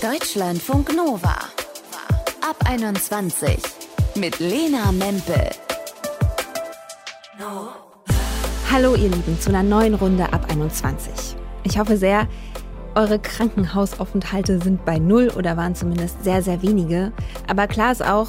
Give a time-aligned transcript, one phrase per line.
[0.00, 1.34] Deutschlandfunk Nova.
[2.48, 3.58] Ab 21
[4.14, 5.50] mit Lena Mempel.
[8.70, 11.34] Hallo ihr Lieben zu einer neuen Runde ab 21.
[11.64, 12.28] Ich hoffe sehr,
[12.94, 17.12] eure Krankenhausaufenthalte sind bei Null oder waren zumindest sehr, sehr wenige.
[17.48, 18.28] Aber klar ist auch,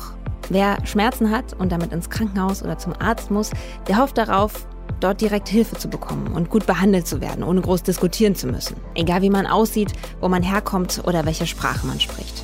[0.49, 3.51] wer Schmerzen hat und damit ins Krankenhaus oder zum Arzt muss,
[3.87, 4.65] der hofft darauf,
[4.99, 8.75] dort direkt Hilfe zu bekommen und gut behandelt zu werden, ohne groß diskutieren zu müssen.
[8.95, 12.43] Egal wie man aussieht, wo man herkommt oder welche Sprache man spricht.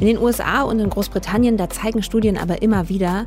[0.00, 3.26] In den USA und in Großbritannien, da zeigen Studien aber immer wieder,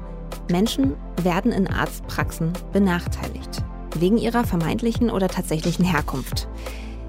[0.51, 3.63] Menschen werden in Arztpraxen benachteiligt.
[3.95, 6.47] Wegen ihrer vermeintlichen oder tatsächlichen Herkunft.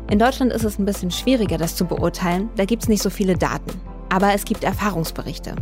[0.09, 2.49] In Deutschland ist es ein bisschen schwieriger, das zu beurteilen.
[2.57, 3.71] Da gibt es nicht so viele Daten.
[4.09, 5.55] Aber es gibt Erfahrungsberichte.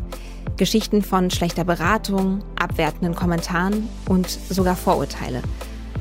[0.56, 5.42] Geschichten von schlechter Beratung, abwertenden Kommentaren und sogar Vorurteile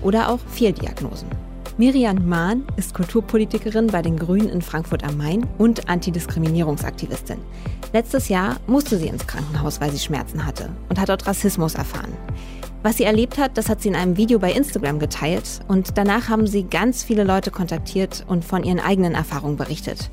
[0.01, 1.27] oder auch Fehldiagnosen.
[1.77, 7.37] Miriam Mahn ist Kulturpolitikerin bei den Grünen in Frankfurt am Main und Antidiskriminierungsaktivistin.
[7.93, 12.13] Letztes Jahr musste sie ins Krankenhaus, weil sie Schmerzen hatte und hat dort Rassismus erfahren.
[12.81, 16.29] Was sie erlebt hat, das hat sie in einem Video bei Instagram geteilt und danach
[16.29, 20.09] haben sie ganz viele Leute kontaktiert und von ihren eigenen Erfahrungen berichtet.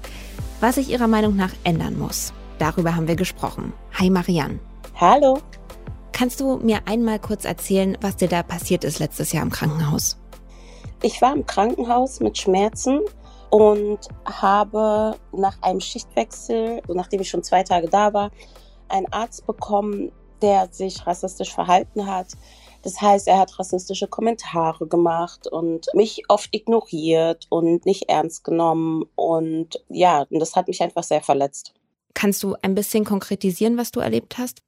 [0.60, 3.72] Was sich ihrer Meinung nach ändern muss, darüber haben wir gesprochen.
[3.98, 4.58] Hi Marianne.
[5.00, 5.38] Hallo.
[6.14, 10.16] Kannst du mir einmal kurz erzählen, was dir da passiert ist letztes Jahr im Krankenhaus?
[11.02, 13.00] Ich war im Krankenhaus mit Schmerzen
[13.50, 18.30] und habe nach einem Schichtwechsel, nachdem ich schon zwei Tage da war,
[18.88, 22.28] einen Arzt bekommen, der sich rassistisch verhalten hat.
[22.82, 29.04] Das heißt, er hat rassistische Kommentare gemacht und mich oft ignoriert und nicht ernst genommen.
[29.16, 31.74] Und ja, das hat mich einfach sehr verletzt.
[32.14, 34.62] Kannst du ein bisschen konkretisieren, was du erlebt hast?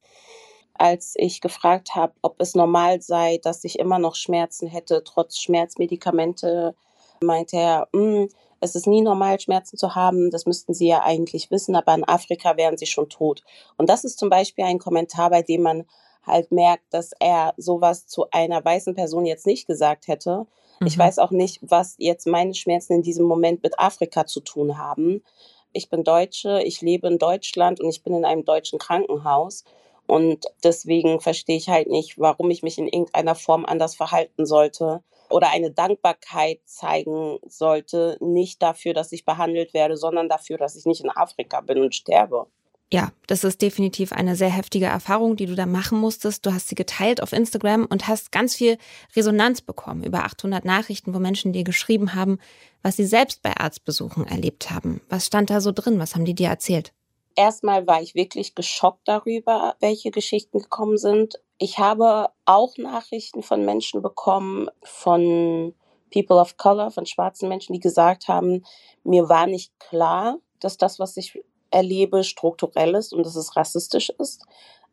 [0.77, 5.39] Als ich gefragt habe, ob es normal sei, dass ich immer noch Schmerzen hätte, trotz
[5.39, 6.75] Schmerzmedikamente,
[7.21, 8.27] meinte er, mm,
[8.59, 10.31] es ist nie normal, Schmerzen zu haben.
[10.31, 13.43] Das müssten Sie ja eigentlich wissen, aber in Afrika wären Sie schon tot.
[13.77, 15.85] Und das ist zum Beispiel ein Kommentar, bei dem man
[16.25, 20.45] halt merkt, dass er sowas zu einer weißen Person jetzt nicht gesagt hätte.
[20.79, 20.87] Mhm.
[20.87, 24.77] Ich weiß auch nicht, was jetzt meine Schmerzen in diesem Moment mit Afrika zu tun
[24.77, 25.23] haben.
[25.71, 29.63] Ich bin Deutsche, ich lebe in Deutschland und ich bin in einem deutschen Krankenhaus.
[30.07, 35.03] Und deswegen verstehe ich halt nicht, warum ich mich in irgendeiner Form anders verhalten sollte
[35.29, 40.85] oder eine Dankbarkeit zeigen sollte, nicht dafür, dass ich behandelt werde, sondern dafür, dass ich
[40.85, 42.47] nicht in Afrika bin und sterbe.
[42.91, 46.45] Ja, das ist definitiv eine sehr heftige Erfahrung, die du da machen musstest.
[46.45, 48.77] Du hast sie geteilt auf Instagram und hast ganz viel
[49.13, 50.05] Resonanz bekommen.
[50.05, 52.39] Über 800 Nachrichten, wo Menschen dir geschrieben haben,
[52.83, 55.01] was sie selbst bei Arztbesuchen erlebt haben.
[55.09, 55.99] Was stand da so drin?
[55.99, 56.93] Was haben die dir erzählt?
[57.37, 61.39] Erstmal war ich wirklich geschockt darüber, welche Geschichten gekommen sind.
[61.59, 65.75] Ich habe auch Nachrichten von Menschen bekommen, von
[66.11, 68.65] People of Color, von schwarzen Menschen, die gesagt haben,
[69.03, 71.39] mir war nicht klar, dass das, was ich
[71.69, 74.43] erlebe, strukturell ist und dass es rassistisch ist.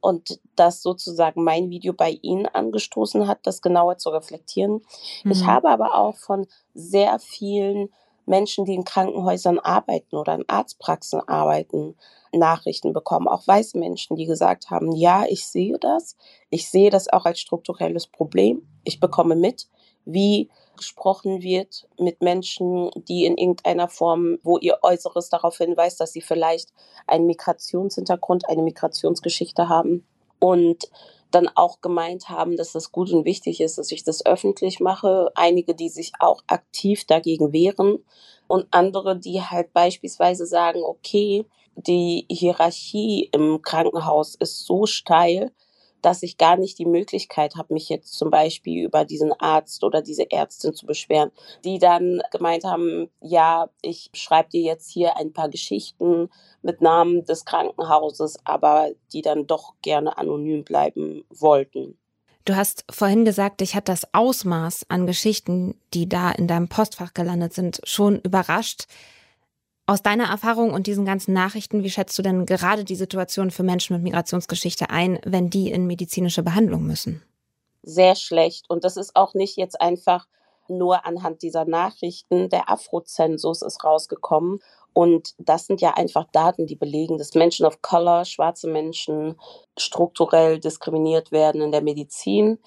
[0.03, 4.83] Und dass sozusagen mein Video bei ihnen angestoßen hat, das genauer zu reflektieren.
[5.23, 5.31] Mhm.
[5.31, 7.89] Ich habe aber auch von sehr vielen
[8.27, 11.97] Menschen, die in Krankenhäusern arbeiten oder in Arztpraxen arbeiten,
[12.33, 16.17] Nachrichten bekommen, auch weiße Menschen, die gesagt haben, ja, ich sehe das,
[16.51, 19.69] ich sehe das auch als strukturelles Problem, ich bekomme mit,
[20.05, 26.13] wie gesprochen wird mit Menschen, die in irgendeiner Form, wo ihr Äußeres darauf hinweist, dass
[26.13, 26.73] sie vielleicht
[27.07, 30.07] einen Migrationshintergrund, eine Migrationsgeschichte haben.
[30.41, 30.91] Und
[31.35, 35.31] dann auch gemeint haben, dass das gut und wichtig ist, dass ich das öffentlich mache.
[35.35, 38.05] Einige, die sich auch aktiv dagegen wehren
[38.47, 41.45] und andere, die halt beispielsweise sagen, okay,
[41.77, 45.51] die Hierarchie im Krankenhaus ist so steil,
[46.05, 50.03] dass ich gar nicht die Möglichkeit habe, mich jetzt zum Beispiel über diesen Arzt oder
[50.03, 51.31] diese Ärztin zu beschweren,
[51.65, 56.29] die dann gemeint haben, ja, ich schreibe dir jetzt hier ein paar Geschichten
[56.63, 61.99] mit Namen des Krankenhauses, aber die dann doch gerne anonym bleiben wollten.
[62.45, 67.15] Du hast vorhin gesagt, dich hat das Ausmaß an Geschichten, die da in deinem Postfach
[67.15, 68.85] gelandet sind, schon überrascht.
[69.87, 73.63] Aus deiner Erfahrung und diesen ganzen Nachrichten, wie schätzt du denn gerade die Situation für
[73.63, 77.23] Menschen mit Migrationsgeschichte ein, wenn die in medizinische Behandlung müssen?
[77.83, 78.71] Sehr schlecht.
[78.71, 80.27] Und das ist auch nicht jetzt einfach
[80.69, 82.49] nur anhand dieser Nachrichten.
[82.49, 84.61] Der Afrozensus ist rausgekommen.
[84.95, 89.39] Und das sind ja einfach Daten, die belegen, dass Menschen of Color, schwarze Menschen,
[89.77, 92.59] strukturell diskriminiert werden in der Medizin,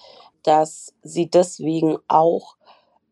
[0.44, 2.56] dass sie deswegen auch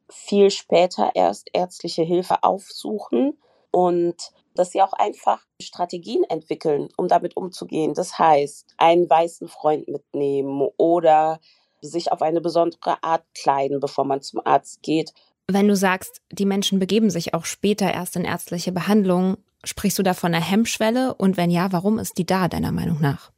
[0.08, 3.36] viel später erst ärztliche Hilfe aufsuchen
[3.76, 4.16] und
[4.54, 7.92] dass sie auch einfach Strategien entwickeln, um damit umzugehen.
[7.92, 11.40] Das heißt, einen weißen Freund mitnehmen oder
[11.82, 15.12] sich auf eine besondere Art kleiden, bevor man zum Arzt geht.
[15.46, 19.36] Wenn du sagst, die Menschen begeben sich auch später erst in ärztliche Behandlung,
[19.66, 21.14] Sprichst du da von einer Hemmschwelle?
[21.14, 23.32] Und wenn ja, warum ist die da, deiner Meinung nach?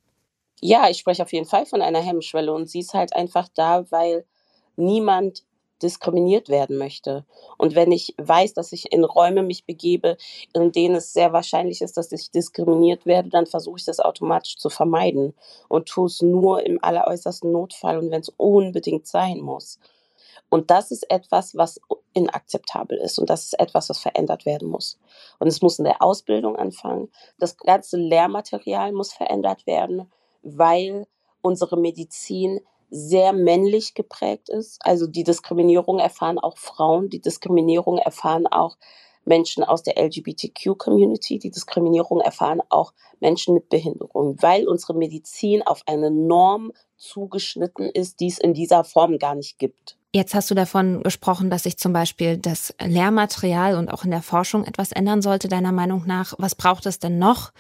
[0.60, 3.90] Ja, ich spreche auf jeden Fall von einer Hemmschwelle und sie ist halt einfach da,
[3.90, 4.26] weil
[4.76, 5.44] niemand
[5.82, 7.24] diskriminiert werden möchte.
[7.56, 10.16] Und wenn ich weiß, dass ich in Räume mich begebe,
[10.52, 14.56] in denen es sehr wahrscheinlich ist, dass ich diskriminiert werde, dann versuche ich das automatisch
[14.56, 15.34] zu vermeiden
[15.68, 19.78] und tue es nur im alleräußersten Notfall und wenn es unbedingt sein muss.
[20.50, 21.80] Und das ist etwas, was
[22.14, 24.98] inakzeptabel ist und das ist etwas, was verändert werden muss.
[25.38, 27.10] Und es muss in der Ausbildung anfangen.
[27.38, 30.10] Das ganze Lehrmaterial muss verändert werden,
[30.42, 31.06] weil
[31.42, 32.60] unsere Medizin
[32.90, 34.78] sehr männlich geprägt ist.
[34.80, 38.76] Also die Diskriminierung erfahren auch Frauen, die Diskriminierung erfahren auch
[39.28, 45.82] Menschen aus der LGBTQ-Community, die Diskriminierung erfahren auch Menschen mit Behinderung, weil unsere Medizin auf
[45.86, 49.96] eine Norm zugeschnitten ist, die es in dieser Form gar nicht gibt.
[50.14, 54.22] Jetzt hast du davon gesprochen, dass sich zum Beispiel das Lehrmaterial und auch in der
[54.22, 56.34] Forschung etwas ändern sollte, deiner Meinung nach.
[56.38, 57.52] Was braucht es denn noch,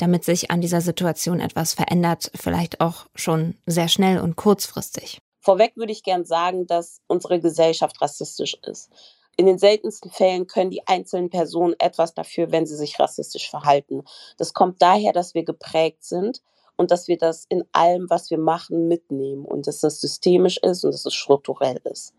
[0.00, 5.20] damit sich an dieser Situation etwas verändert, vielleicht auch schon sehr schnell und kurzfristig?
[5.40, 8.90] Vorweg würde ich gern sagen, dass unsere Gesellschaft rassistisch ist.
[9.36, 14.04] In den seltensten Fällen können die einzelnen Personen etwas dafür, wenn sie sich rassistisch verhalten.
[14.36, 16.42] Das kommt daher, dass wir geprägt sind
[16.76, 20.84] und dass wir das in allem, was wir machen, mitnehmen und dass das systemisch ist
[20.84, 22.14] und dass es strukturell ist.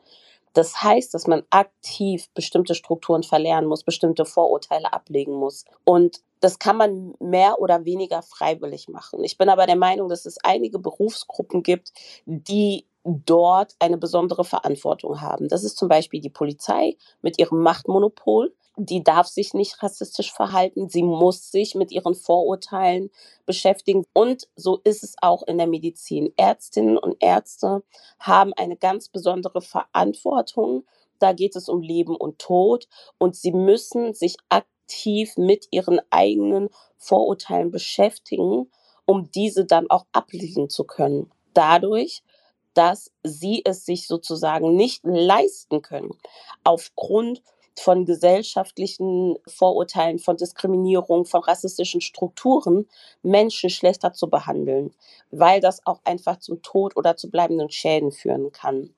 [0.53, 5.65] Das heißt, dass man aktiv bestimmte Strukturen verlernen muss, bestimmte Vorurteile ablegen muss.
[5.85, 9.23] Und das kann man mehr oder weniger freiwillig machen.
[9.23, 11.93] Ich bin aber der Meinung, dass es einige Berufsgruppen gibt,
[12.25, 15.47] die dort eine besondere Verantwortung haben.
[15.47, 18.53] Das ist zum Beispiel die Polizei mit ihrem Machtmonopol.
[18.77, 20.89] Die darf sich nicht rassistisch verhalten.
[20.89, 23.09] Sie muss sich mit ihren Vorurteilen
[23.45, 24.05] beschäftigen.
[24.13, 26.31] Und so ist es auch in der Medizin.
[26.37, 27.83] Ärztinnen und Ärzte
[28.19, 30.85] haben eine ganz besondere Verantwortung.
[31.19, 32.87] Da geht es um Leben und Tod.
[33.17, 38.71] Und sie müssen sich aktiv mit ihren eigenen Vorurteilen beschäftigen,
[39.05, 41.31] um diese dann auch ablegen zu können.
[41.53, 42.23] Dadurch
[42.73, 46.11] dass sie es sich sozusagen nicht leisten können,
[46.63, 47.41] aufgrund
[47.79, 52.87] von gesellschaftlichen Vorurteilen, von Diskriminierung, von rassistischen Strukturen
[53.23, 54.93] Menschen schlechter zu behandeln,
[55.31, 58.93] weil das auch einfach zum Tod oder zu bleibenden Schäden führen kann.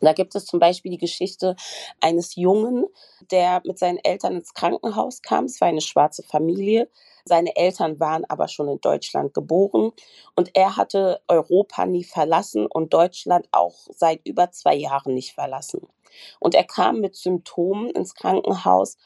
[0.00, 1.56] Da gibt es zum Beispiel die Geschichte
[2.00, 2.86] eines Jungen,
[3.30, 5.44] der mit seinen Eltern ins Krankenhaus kam.
[5.46, 6.88] Es war eine schwarze Familie.
[7.24, 9.90] Seine Eltern waren aber schon in Deutschland geboren
[10.36, 15.88] und er hatte Europa nie verlassen und Deutschland auch seit über zwei Jahren nicht verlassen.
[16.38, 18.96] Und er kam mit Symptomen ins Krankenhaus,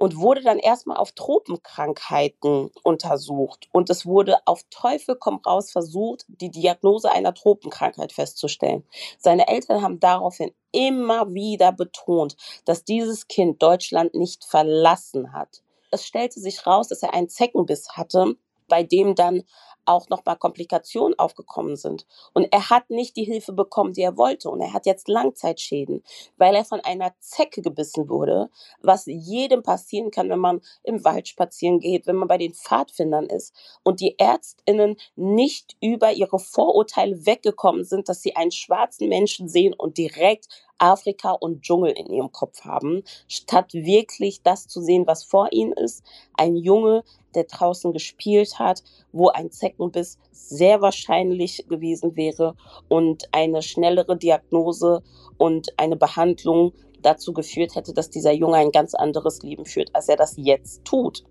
[0.00, 3.68] und wurde dann erstmal auf Tropenkrankheiten untersucht.
[3.70, 8.82] Und es wurde auf Teufel komm raus versucht, die Diagnose einer Tropenkrankheit festzustellen.
[9.18, 15.62] Seine Eltern haben daraufhin immer wieder betont, dass dieses Kind Deutschland nicht verlassen hat.
[15.90, 18.36] Es stellte sich raus, dass er einen Zeckenbiss hatte,
[18.70, 19.42] bei dem dann
[19.84, 22.06] auch nochmal Komplikationen aufgekommen sind.
[22.32, 24.48] Und er hat nicht die Hilfe bekommen, die er wollte.
[24.48, 26.02] Und er hat jetzt Langzeitschäden,
[26.36, 28.50] weil er von einer Zecke gebissen wurde,
[28.80, 33.26] was jedem passieren kann, wenn man im Wald spazieren geht, wenn man bei den Pfadfindern
[33.26, 33.54] ist.
[33.82, 39.74] Und die Ärztinnen nicht über ihre Vorurteile weggekommen sind, dass sie einen schwarzen Menschen sehen
[39.74, 40.48] und direkt
[40.80, 45.72] Afrika und Dschungel in ihrem Kopf haben, statt wirklich das zu sehen, was vor ihnen
[45.72, 46.02] ist.
[46.36, 47.04] Ein Junge,
[47.34, 48.82] der draußen gespielt hat,
[49.12, 52.56] wo ein Zeckenbiss sehr wahrscheinlich gewesen wäre
[52.88, 55.02] und eine schnellere Diagnose
[55.38, 56.72] und eine Behandlung
[57.02, 60.84] dazu geführt hätte, dass dieser Junge ein ganz anderes Leben führt, als er das jetzt
[60.84, 61.24] tut.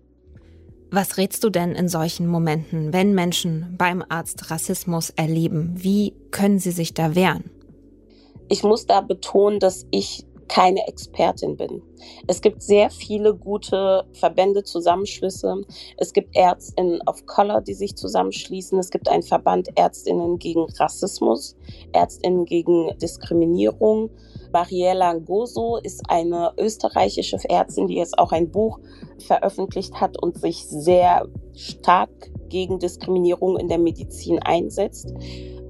[0.92, 5.74] Was rätst du denn in solchen Momenten, wenn Menschen beim Arzt Rassismus erleben?
[5.76, 7.50] Wie können sie sich da wehren?
[8.50, 11.80] Ich muss da betonen, dass ich keine Expertin bin.
[12.26, 15.62] Es gibt sehr viele gute Verbände, Zusammenschlüsse.
[15.96, 18.76] Es gibt Ärztinnen of Color, die sich zusammenschließen.
[18.80, 21.56] Es gibt einen Verband Ärztinnen gegen Rassismus,
[21.92, 24.10] Ärztinnen gegen Diskriminierung.
[24.52, 28.80] Mariella Goso ist eine österreichische Ärztin, die jetzt auch ein Buch
[29.24, 32.10] veröffentlicht hat und sich sehr stark
[32.48, 35.14] gegen Diskriminierung in der Medizin einsetzt.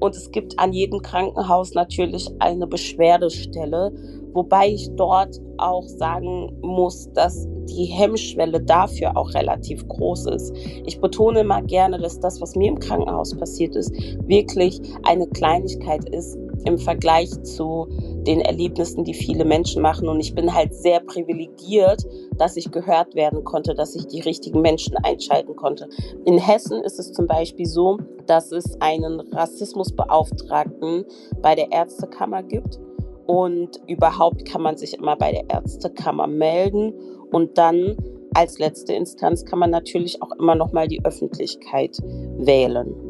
[0.01, 3.93] Und es gibt an jedem Krankenhaus natürlich eine Beschwerdestelle,
[4.33, 10.57] wobei ich dort auch sagen muss, dass die Hemmschwelle dafür auch relativ groß ist.
[10.85, 13.93] Ich betone mal gerne, dass das, was mir im Krankenhaus passiert ist,
[14.27, 17.87] wirklich eine Kleinigkeit ist im Vergleich zu
[18.27, 20.09] den Erlebnissen, die viele Menschen machen.
[20.09, 22.05] Und ich bin halt sehr privilegiert,
[22.37, 25.89] dass ich gehört werden konnte, dass ich die richtigen Menschen einschalten konnte.
[26.25, 31.05] In Hessen ist es zum Beispiel so, dass es einen Rassismusbeauftragten
[31.43, 32.79] bei der Ärztekammer gibt.
[33.27, 36.93] Und überhaupt kann man sich immer bei der Ärztekammer melden
[37.31, 37.97] und dann
[38.35, 41.99] als letzte Instanz kann man natürlich auch immer noch mal die Öffentlichkeit
[42.39, 43.10] wählen.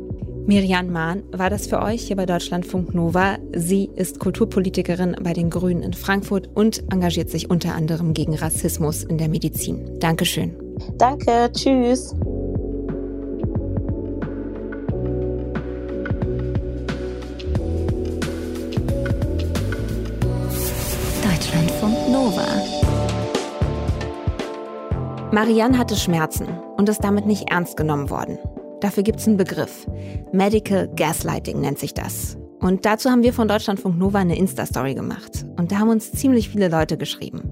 [0.51, 3.39] Miriam Mahn war das für euch hier bei Deutschlandfunk Nova.
[3.55, 9.05] Sie ist Kulturpolitikerin bei den Grünen in Frankfurt und engagiert sich unter anderem gegen Rassismus
[9.05, 10.01] in der Medizin.
[10.01, 10.57] Dankeschön.
[10.99, 12.17] Danke, tschüss.
[21.23, 22.49] Deutschlandfunk Nova.
[25.31, 28.41] Marianne hatte Schmerzen und ist damit nicht ernst genommen worden.
[28.81, 29.87] Dafür gibt es einen Begriff.
[30.33, 32.37] Medical Gaslighting nennt sich das.
[32.61, 35.45] Und dazu haben wir von Deutschlandfunk Nova eine Insta-Story gemacht.
[35.57, 37.43] Und da haben uns ziemlich viele Leute geschrieben.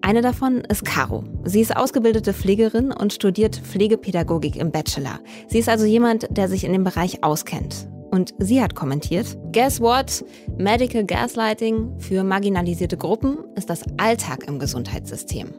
[0.00, 1.22] Eine davon ist Caro.
[1.44, 5.20] Sie ist ausgebildete Pflegerin und studiert Pflegepädagogik im Bachelor.
[5.46, 7.88] Sie ist also jemand, der sich in dem Bereich auskennt.
[8.10, 10.24] Und sie hat kommentiert, Guess what?
[10.58, 15.54] Medical Gaslighting für marginalisierte Gruppen ist das Alltag im Gesundheitssystem.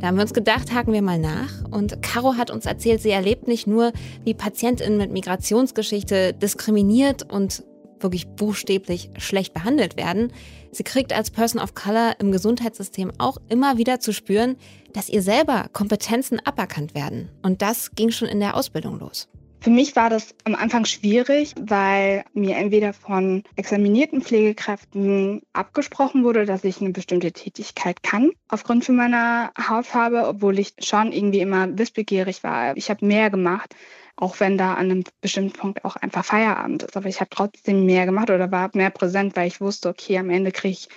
[0.00, 1.64] Da haben wir uns gedacht, haken wir mal nach.
[1.70, 3.92] Und Caro hat uns erzählt, sie erlebt nicht nur,
[4.24, 7.64] wie PatientInnen mit Migrationsgeschichte diskriminiert und
[8.00, 10.32] wirklich buchstäblich schlecht behandelt werden.
[10.72, 14.56] Sie kriegt als Person of Color im Gesundheitssystem auch immer wieder zu spüren,
[14.92, 17.30] dass ihr selber Kompetenzen aberkannt werden.
[17.42, 19.28] Und das ging schon in der Ausbildung los.
[19.64, 26.44] Für mich war das am Anfang schwierig, weil mir entweder von examinierten Pflegekräften abgesprochen wurde,
[26.44, 31.78] dass ich eine bestimmte Tätigkeit kann, aufgrund von meiner Hautfarbe, obwohl ich schon irgendwie immer
[31.78, 32.76] wissbegierig war.
[32.76, 33.74] Ich habe mehr gemacht,
[34.16, 36.98] auch wenn da an einem bestimmten Punkt auch einfach Feierabend ist.
[36.98, 40.28] Aber ich habe trotzdem mehr gemacht oder war mehr präsent, weil ich wusste, okay, am
[40.28, 40.88] Ende kriege ich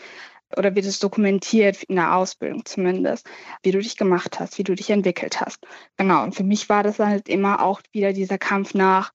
[0.56, 3.28] oder wird es dokumentiert in der Ausbildung zumindest,
[3.64, 5.60] wie du dich gemacht hast, wie du dich entwickelt hast.
[5.98, 9.12] Genau, und für mich war das halt immer auch wieder dieser Kampf nach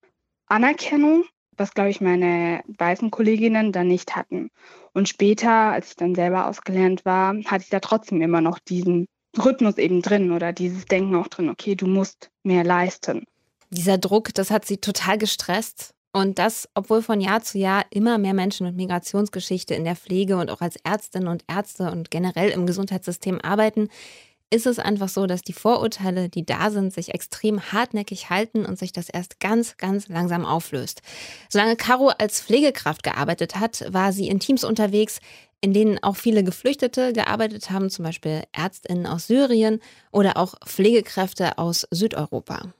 [0.47, 1.25] Anerkennung,
[1.57, 4.51] was, glaube ich, meine weißen Kolleginnen dann nicht hatten.
[4.93, 9.07] Und später, als ich dann selber ausgelernt war, hatte ich da trotzdem immer noch diesen
[9.39, 13.25] Rhythmus eben drin oder dieses Denken auch drin, okay, du musst mehr leisten.
[13.71, 15.95] Dieser Druck, das hat sie total gestresst.
[16.13, 20.37] Und das, obwohl von Jahr zu Jahr immer mehr Menschen mit Migrationsgeschichte in der Pflege
[20.37, 23.89] und auch als Ärztinnen und Ärzte und generell im Gesundheitssystem arbeiten,
[24.51, 28.79] ist es einfach so, dass die Vorurteile, die da sind, sich extrem hartnäckig halten und
[28.79, 31.01] sich das erst ganz, ganz langsam auflöst.
[31.49, 35.21] Solange Caro als Pflegekraft gearbeitet hat, war sie in Teams unterwegs,
[35.63, 41.57] in denen auch viele Geflüchtete gearbeitet haben, zum Beispiel Ärztinnen aus Syrien oder auch Pflegekräfte
[41.57, 42.75] aus Südeuropa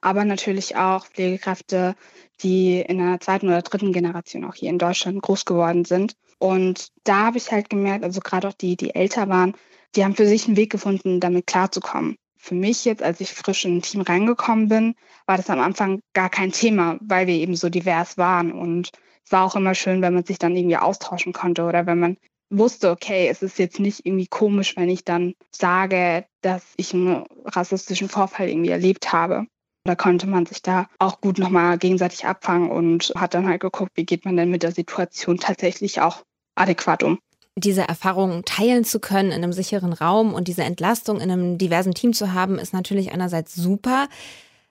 [0.00, 1.94] aber natürlich auch Pflegekräfte,
[2.42, 6.14] die in der zweiten oder dritten Generation auch hier in Deutschland groß geworden sind.
[6.38, 9.54] Und da habe ich halt gemerkt, also gerade auch die, die älter waren,
[9.94, 12.16] die haben für sich einen Weg gefunden, damit klarzukommen.
[12.36, 16.00] Für mich jetzt, als ich frisch in ein Team reingekommen bin, war das am Anfang
[16.12, 18.52] gar kein Thema, weil wir eben so divers waren.
[18.52, 18.90] Und
[19.24, 22.16] es war auch immer schön, wenn man sich dann irgendwie austauschen konnte oder wenn man
[22.50, 27.24] wusste, okay, es ist jetzt nicht irgendwie komisch, wenn ich dann sage, dass ich einen
[27.44, 29.46] rassistischen Vorfall irgendwie erlebt habe.
[29.86, 33.92] Da konnte man sich da auch gut nochmal gegenseitig abfangen und hat dann halt geguckt,
[33.94, 36.22] wie geht man denn mit der Situation tatsächlich auch
[36.56, 37.18] adäquat um.
[37.58, 41.94] Diese Erfahrungen teilen zu können in einem sicheren Raum und diese Entlastung in einem diversen
[41.94, 44.08] Team zu haben, ist natürlich einerseits super,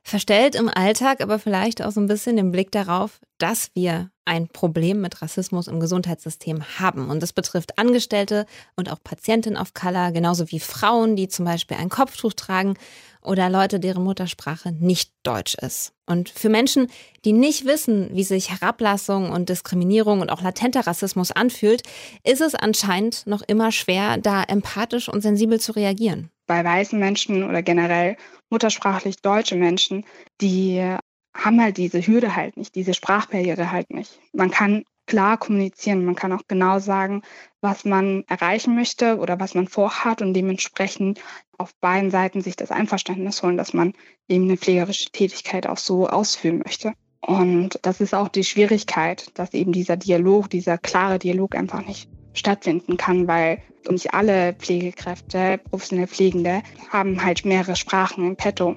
[0.06, 4.48] verstellt im Alltag aber vielleicht auch so ein bisschen den Blick darauf, dass wir ein
[4.48, 7.10] Problem mit Rassismus im Gesundheitssystem haben.
[7.10, 8.46] Und das betrifft Angestellte
[8.76, 12.76] und auch Patientinnen of Color, genauso wie Frauen, die zum Beispiel ein Kopftuch tragen
[13.22, 15.94] oder Leute, deren Muttersprache nicht Deutsch ist.
[16.06, 16.88] Und für Menschen,
[17.26, 21.82] die nicht wissen, wie sich Herablassung und Diskriminierung und auch latenter Rassismus anfühlt,
[22.24, 26.30] ist es anscheinend noch immer schwer, da empathisch und sensibel zu reagieren.
[26.48, 28.18] Bei weißen Menschen oder generell
[28.50, 30.06] muttersprachlich deutsche Menschen,
[30.42, 30.98] die
[31.36, 34.20] haben halt diese Hürde halt nicht, diese Sprachbarriere halt nicht.
[34.34, 36.06] Man kann klar kommunizieren.
[36.06, 37.22] Man kann auch genau sagen,
[37.62, 41.22] was man erreichen möchte oder was man vorhat und dementsprechend
[41.58, 43.94] auf beiden Seiten sich das Einverständnis holen, dass man
[44.28, 46.94] eben eine pflegerische Tätigkeit auch so ausführen möchte.
[47.22, 52.10] Und das ist auch die Schwierigkeit, dass eben dieser Dialog, dieser klare Dialog einfach nicht
[52.36, 58.76] stattfinden kann, weil nicht alle Pflegekräfte, professionelle Pflegende, haben halt mehrere Sprachen im Petto.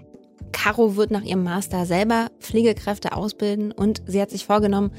[0.52, 4.92] Caro wird nach ihrem Master selber Pflegekräfte ausbilden und sie hat sich vorgenommen,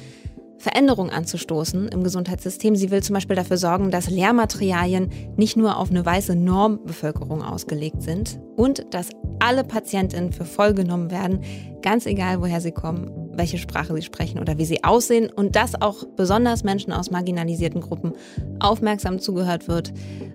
[0.59, 2.75] Veränderungen anzustoßen im Gesundheitssystem.
[2.75, 8.01] Sie will zum Beispiel dafür sorgen, dass Lehrmaterialien nicht nur auf eine weiße Normbevölkerung ausgelegt
[8.01, 11.41] sind und dass alle Patientinnen für voll genommen werden,
[11.81, 15.81] ganz egal woher sie kommen, welche Sprache sie sprechen oder wie sie aussehen und dass
[15.81, 18.13] auch besonders Menschen aus marginalisierten Gruppen
[18.59, 19.91] aufmerksam zugehört wird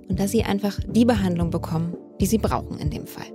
[0.09, 3.27] und dass sie einfach die Behandlung bekommen, die sie brauchen in dem Fall.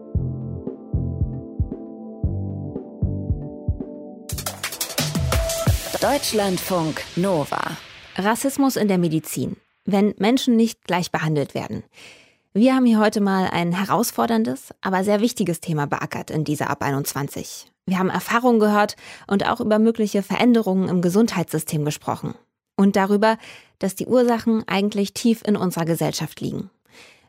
[6.02, 7.78] Deutschlandfunk Nova.
[8.16, 9.58] Rassismus in der Medizin.
[9.86, 11.84] Wenn Menschen nicht gleich behandelt werden.
[12.54, 16.82] Wir haben hier heute mal ein herausforderndes, aber sehr wichtiges Thema beackert in dieser Ab
[16.82, 17.72] 21.
[17.90, 22.36] Wir haben Erfahrungen gehört und auch über mögliche Veränderungen im Gesundheitssystem gesprochen.
[22.76, 23.38] Und darüber,
[23.80, 26.70] dass die Ursachen eigentlich tief in unserer Gesellschaft liegen.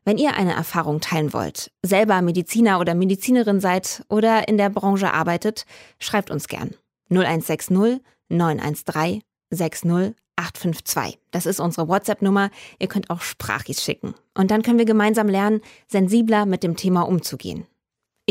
[0.04, 5.12] Wenn ihr eine Erfahrung teilen wollt, selber Mediziner oder Medizinerin seid oder in der Branche
[5.12, 5.64] arbeitet,
[5.98, 6.74] schreibt uns gern.
[7.10, 11.18] 0160 913 60852.
[11.30, 12.50] Das ist unsere WhatsApp-Nummer.
[12.78, 14.14] Ihr könnt auch Sprachis schicken.
[14.34, 17.66] Und dann können wir gemeinsam lernen, sensibler mit dem Thema umzugehen.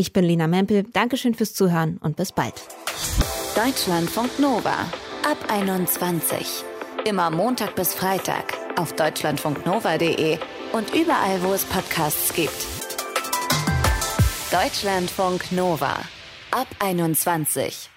[0.00, 0.84] Ich bin Lena Mempel.
[0.94, 2.54] Dankeschön fürs Zuhören und bis bald.
[3.54, 4.90] Deutschlandfunk Nova
[5.30, 6.64] ab 21.
[7.04, 10.38] Immer Montag bis Freitag auf deutschlandfunknova.de
[10.72, 12.66] und überall, wo es Podcasts gibt.
[14.50, 15.98] Deutschlandfunk Nova
[16.50, 17.90] ab 21.